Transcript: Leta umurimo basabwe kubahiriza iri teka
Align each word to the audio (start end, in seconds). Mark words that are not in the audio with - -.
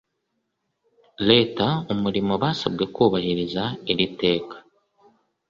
Leta 1.29 1.67
umurimo 1.93 2.33
basabwe 2.43 2.83
kubahiriza 2.95 3.63
iri 3.91 4.07
teka 4.19 4.55